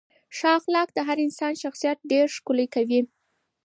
[0.37, 3.01] ښه اخلاق د هر انسان شخصیت ډېر ښکلی کوي.